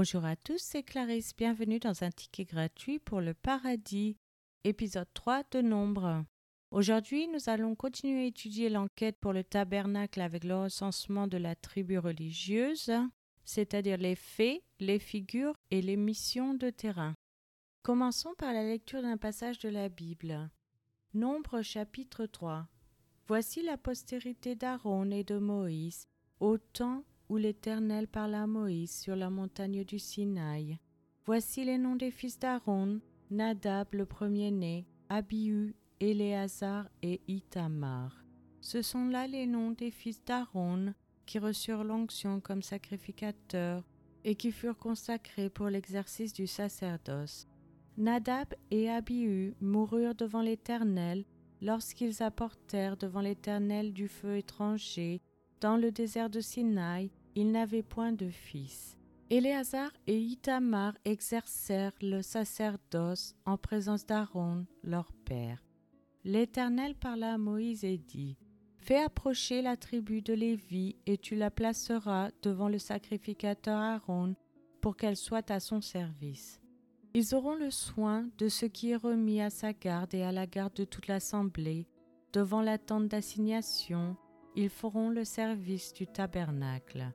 [0.00, 4.16] Bonjour à tous, c'est Clarisse, bienvenue dans un ticket gratuit pour le paradis,
[4.62, 6.24] épisode 3 de Nombre.
[6.70, 11.56] Aujourd'hui, nous allons continuer à étudier l'enquête pour le tabernacle avec le recensement de la
[11.56, 12.92] tribu religieuse,
[13.44, 17.14] c'est-à-dire les faits, les figures et les missions de terrain.
[17.82, 20.48] Commençons par la lecture d'un passage de la Bible.
[21.12, 22.68] Nombre chapitre 3.
[23.26, 26.06] Voici la postérité d'Aaron et de Moïse,
[26.38, 30.78] au temps où l'Éternel parla à Moïse sur la montagne du Sinaï.
[31.26, 38.24] Voici les noms des fils d'Aaron, Nadab le premier-né, Abihu, Éléazar et Itamar.
[38.60, 40.94] Ce sont là les noms des fils d'Aaron
[41.26, 43.84] qui reçurent l'onction comme sacrificateurs
[44.24, 47.46] et qui furent consacrés pour l'exercice du sacerdoce.
[47.98, 51.24] Nadab et Abihu moururent devant l'Éternel
[51.60, 55.20] lorsqu'ils apportèrent devant l'Éternel du feu étranger
[55.60, 58.96] dans le désert de Sinaï, ils n'avaient point de fils.
[59.30, 65.62] Éléazar et Itamar exercèrent le sacerdoce en présence d'Aaron, leur père.
[66.24, 68.36] L'Éternel parla à Moïse et dit
[68.78, 74.34] Fais approcher la tribu de Lévi et tu la placeras devant le sacrificateur Aaron
[74.80, 76.60] pour qu'elle soit à son service.
[77.14, 80.48] Ils auront le soin de ce qui est remis à sa garde et à la
[80.48, 81.86] garde de toute l'assemblée.
[82.32, 84.16] Devant la tente d'assignation,
[84.56, 87.12] ils feront le service du tabernacle.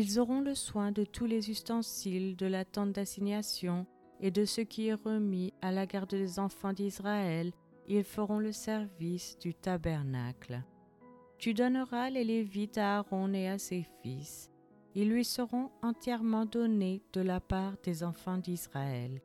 [0.00, 3.84] Ils auront le soin de tous les ustensiles de la tente d'assignation
[4.20, 7.50] et de ce qui est remis à la garde des enfants d'Israël.
[7.88, 10.62] Ils feront le service du tabernacle.
[11.38, 14.52] Tu donneras les Lévites à Aaron et à ses fils.
[14.94, 19.20] Ils lui seront entièrement donnés de la part des enfants d'Israël.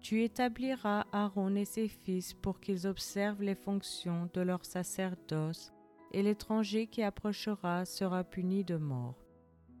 [0.00, 5.74] Tu établiras Aaron et ses fils pour qu'ils observent les fonctions de leur sacerdoce,
[6.12, 9.25] et l'étranger qui approchera sera puni de mort.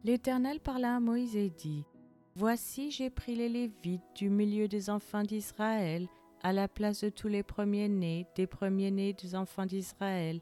[0.06, 1.84] L'Éternel parla à Moïse et dit,
[2.36, 6.06] Voici j'ai pris les Lévites du milieu des enfants d'Israël,
[6.44, 10.40] à la place de tous les premiers-nés des premiers-nés des enfants d'Israël,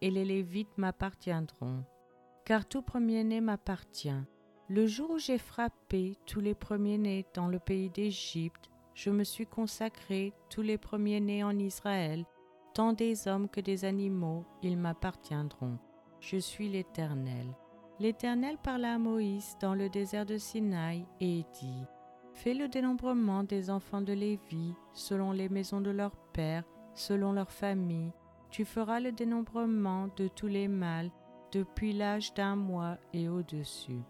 [0.00, 1.84] et les Lévites m'appartiendront.
[2.46, 4.24] Car tout premier-né m'appartient.
[4.70, 9.46] Le jour où j'ai frappé tous les premiers-nés dans le pays d'Égypte, je me suis
[9.46, 12.24] consacré tous les premiers-nés en Israël,
[12.72, 15.76] tant des hommes que des animaux, ils m'appartiendront.
[16.20, 17.54] Je suis l'Éternel.
[18.02, 21.84] L'Éternel parla à Moïse dans le désert de Sinaï et dit
[22.32, 26.64] Fais le dénombrement des enfants de Lévi selon les maisons de leurs pères,
[26.96, 28.10] selon leurs familles.
[28.50, 31.12] Tu feras le dénombrement de tous les mâles
[31.52, 34.02] depuis l'âge d'un mois et au-dessus.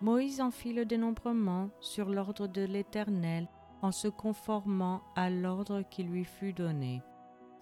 [0.00, 3.46] Moïse en fit le dénombrement sur l'ordre de l'Éternel
[3.80, 7.00] en se conformant à l'ordre qui lui fut donné.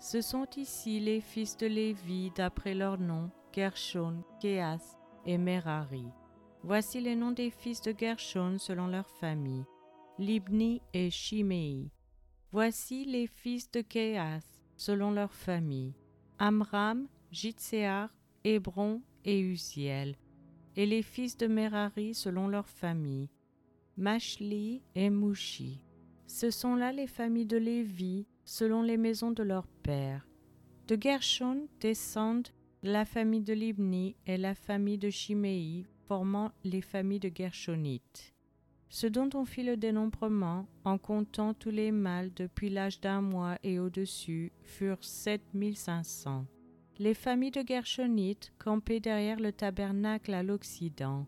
[0.01, 4.97] Ce sont ici les fils de Lévi d'après leur nom, Gershon, Kéas
[5.27, 6.07] et Merari.
[6.63, 9.65] Voici les noms des fils de Gershon selon leur famille,
[10.19, 11.91] Libni et Shimei.
[12.53, 14.43] Voici les fils de Kéas
[14.77, 15.95] selon leur famille,
[16.39, 18.15] Amram, Jitséar,
[18.45, 20.17] Hébron et Uziel.
[20.77, 23.29] Et les fils de Merari selon leur famille,
[23.97, 25.81] Mashli et Mushi.
[26.27, 30.27] Ce sont là les familles de Lévi, selon les maisons de leurs pères.
[30.89, 32.49] De Gershon descendent
[32.87, 38.35] la famille de Libni et la famille de Shimei, formant les familles de Gershonites.
[38.91, 43.57] Ce dont on fit le dénombrement, en comptant tous les mâles depuis l'âge d'un mois
[43.63, 46.45] et au-dessus, furent 7500.
[46.99, 51.27] Les familles de Gershonites campaient derrière le tabernacle à l'Occident.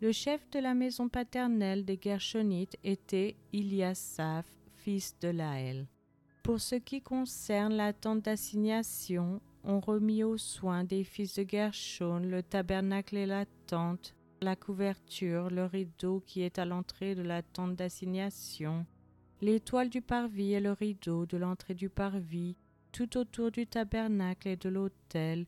[0.00, 5.86] Le chef de la maison paternelle des Gershonites était Iliasaph, fils de Laël.
[6.42, 12.20] Pour ce qui concerne la tente d'assignation, on remit aux soins des fils de Gershon
[12.20, 17.42] le tabernacle et la tente, la couverture, le rideau qui est à l'entrée de la
[17.42, 18.86] tente d'assignation,
[19.40, 22.56] l'étoile du parvis et le rideau de l'entrée du parvis,
[22.92, 25.46] tout autour du tabernacle et de l'autel,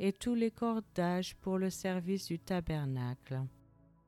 [0.00, 3.40] et tous les cordages pour le service du tabernacle.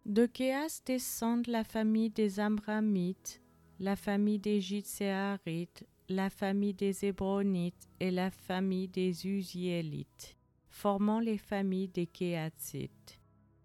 [0.06, 3.40] De Kéas descendent la famille des Amramites,
[3.78, 10.36] la famille des Jitséarites, la famille des Hébronites et la famille des Uziélites,
[10.68, 13.18] formant les familles des Kéatites.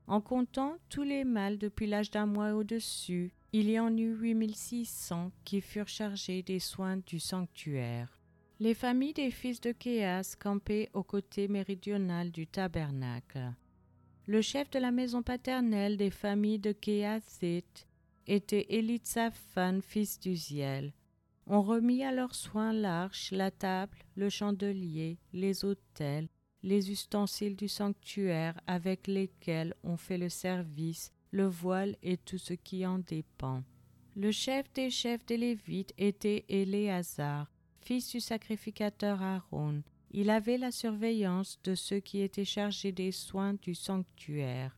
[0.07, 5.31] En comptant tous les mâles depuis l'âge d'un mois au-dessus, il y en eut 8600
[5.43, 8.21] qui furent chargés des soins du sanctuaire.
[8.59, 13.53] Les familles des fils de Kéas campaient au côté méridional du tabernacle.
[14.25, 17.87] Le chef de la maison paternelle des familles de Kéasit
[18.25, 20.93] était Élitsaphan, fils d'Uziel.
[21.49, 26.27] On remit à leurs soins l'arche, la table, le chandelier, les autels,
[26.61, 32.53] les ustensiles du sanctuaire avec lesquels on fait le service, le voile et tout ce
[32.53, 33.63] qui en dépend.
[34.15, 37.49] Le chef des chefs des Lévites était Éléazar,
[37.79, 39.83] fils du sacrificateur Aaron.
[40.11, 44.77] Il avait la surveillance de ceux qui étaient chargés des soins du sanctuaire.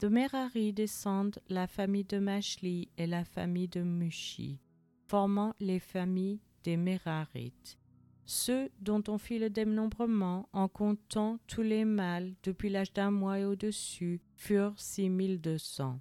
[0.00, 4.60] De Merari descendent la famille de Machli et la famille de Mushi,
[5.08, 7.78] formant les familles des Merarites.
[8.26, 13.38] Ceux dont on fit le dénombrement en comptant tous les mâles depuis l'âge d'un mois
[13.38, 15.98] et au-dessus furent six mille deux cents.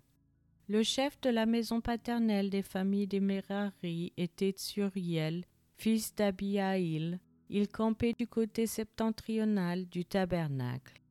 [0.68, 5.45] Le chef de la maison paternelle des familles des Merari était Tsuriel,
[5.77, 7.21] fils d'Abiaïl.
[7.50, 11.01] Il campait du côté septentrional du tabernacle.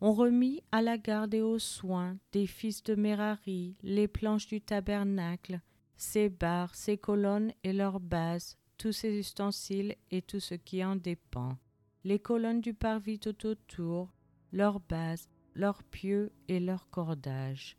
[0.00, 4.60] On remit à la garde et aux soins des fils de Merari les planches du
[4.60, 5.60] tabernacle,
[6.00, 10.96] ses barres, ses colonnes et leurs bases, tous ses ustensiles et tout ce qui en
[10.96, 11.58] dépend,
[12.04, 14.10] les colonnes du parvis tout autour,
[14.50, 17.76] leurs bases, leurs pieux et leurs cordages.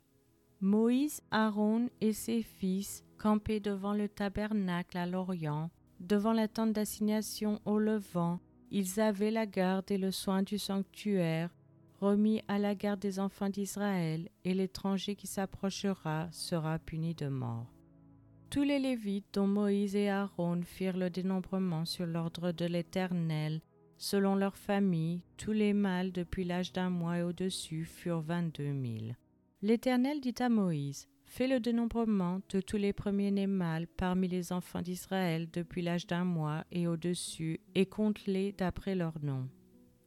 [0.60, 7.60] Moïse, Aaron et ses fils campaient devant le tabernacle à l'Orient, devant la tente d'assignation
[7.64, 8.38] au levant,
[8.70, 11.50] ils avaient la garde et le soin du sanctuaire,
[12.00, 17.71] remis à la garde des enfants d'Israël, et l'étranger qui s'approchera sera puni de mort.
[18.52, 23.62] Tous les Lévites dont Moïse et Aaron firent le dénombrement sur l'ordre de l'Éternel,
[23.96, 29.16] selon leur famille, tous les mâles depuis l'âge d'un mois et au-dessus furent vingt-deux mille.
[29.62, 34.82] L'Éternel dit à Moïse, Fais le dénombrement de tous les premiers-nés mâles parmi les enfants
[34.82, 39.48] d'Israël depuis l'âge d'un mois et au-dessus, et compte-les d'après leur nom.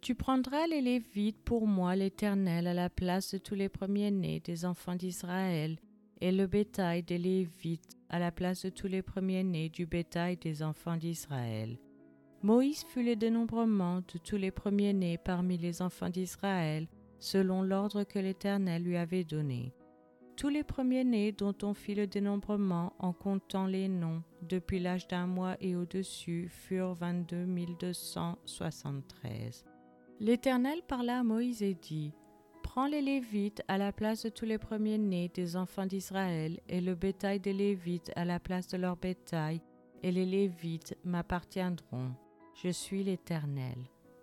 [0.02, 4.66] Tu prendras les Lévites pour moi, l'Éternel, à la place de tous les premiers-nés des
[4.66, 5.80] enfants d'Israël,
[6.22, 10.64] et le bétail des Lévites à la place de tous les premiers-nés du bétail des
[10.64, 11.78] enfants d'Israël.
[12.44, 16.88] Moïse fut le dénombrement de tous les premiers-nés parmi les enfants d'Israël,
[17.20, 19.74] selon l'ordre que l'Éternel lui avait donné.
[20.38, 25.28] Tous les premiers-nés dont on fit le dénombrement en comptant les noms depuis l'âge d'un
[25.28, 27.46] mois et au-dessus furent 22
[27.78, 29.66] 273.
[30.22, 32.14] L'Éternel parla à Moïse et dit
[32.76, 36.94] Prends les Lévites à la place de tous les premiers-nés des enfants d'Israël et le
[36.94, 39.62] bétail des Lévites à la place de leur bétail,
[40.04, 42.12] et les Lévites m'appartiendront.
[42.54, 43.78] Je suis l'Éternel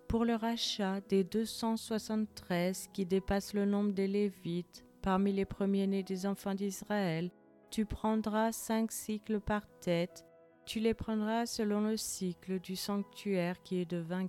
[0.07, 6.27] pour le rachat des 273 qui dépassent le nombre des Lévites parmi les premiers-nés des
[6.27, 7.31] enfants d'Israël,
[7.71, 10.23] tu prendras cinq cycles par tête,
[10.67, 14.27] tu les prendras selon le cycle du sanctuaire qui est de vingt.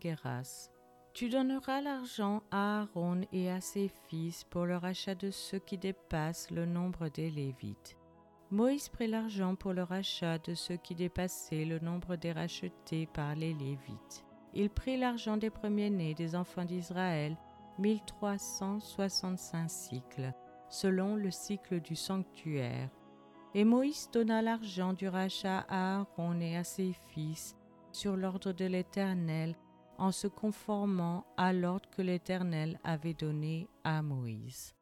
[1.15, 5.79] Tu donneras l'argent à Aaron et à ses fils pour le rachat de ceux qui
[5.79, 7.97] dépassent le nombre des Lévites.
[8.51, 13.35] Moïse prit l'argent pour le rachat de ceux qui dépassaient le nombre des rachetés par
[13.35, 14.25] les Lévites
[14.55, 17.37] il prit l'argent des premiers-nés des enfants d'Israël,
[17.79, 20.33] 1365 cycles,
[20.69, 22.89] selon le cycle du sanctuaire.
[23.55, 27.57] Et Moïse donna l'argent du rachat à Aaron et à ses fils,
[27.93, 29.57] sur l'ordre de l'Éternel,
[29.99, 34.75] en se conformant à l'ordre que l'Éternel avait donné à Moïse.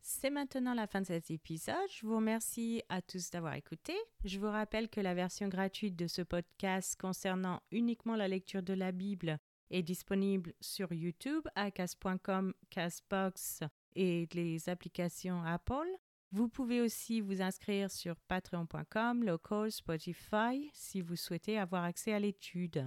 [0.00, 1.74] C'est maintenant la fin de cet épisode.
[1.90, 3.92] Je vous remercie à tous d'avoir écouté.
[4.24, 8.72] Je vous rappelle que la version gratuite de ce podcast concernant uniquement la lecture de
[8.72, 9.38] la Bible
[9.70, 13.64] est disponible sur YouTube à cas.com, Casbox
[13.96, 15.88] et les applications Apple.
[16.30, 22.20] Vous pouvez aussi vous inscrire sur patreon.com, local, Spotify si vous souhaitez avoir accès à
[22.20, 22.86] l'étude.